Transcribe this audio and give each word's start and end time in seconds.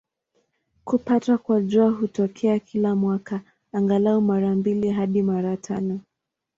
Kupatwa 0.83 1.37
kwa 1.37 1.61
Jua 1.61 1.89
hutokea 1.89 2.59
kila 2.59 2.95
mwaka, 2.95 3.41
angalau 3.71 4.21
mara 4.21 4.55
mbili 4.55 4.91
hadi 4.91 5.21
mara 5.21 5.57
tano. 5.57 5.99